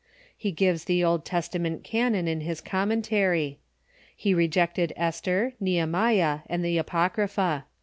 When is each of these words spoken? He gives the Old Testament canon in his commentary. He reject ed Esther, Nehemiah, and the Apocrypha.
He 0.35 0.51
gives 0.51 0.85
the 0.85 1.03
Old 1.03 1.25
Testament 1.25 1.83
canon 1.83 2.27
in 2.27 2.41
his 2.41 2.59
commentary. 2.59 3.59
He 4.15 4.33
reject 4.33 4.79
ed 4.79 4.93
Esther, 4.95 5.53
Nehemiah, 5.59 6.39
and 6.47 6.65
the 6.65 6.79
Apocrypha. 6.79 7.65